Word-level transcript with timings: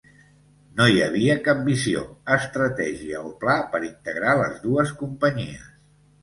No 0.77 0.85
hi 0.93 1.01
havia 1.07 1.35
cap 1.47 1.59
visió, 1.67 2.01
estratègia 2.37 3.21
o 3.33 3.35
pla 3.45 3.59
per 3.75 3.83
integrar 3.89 4.35
les 4.41 4.57
dues 4.65 4.97
companyies. 5.05 5.71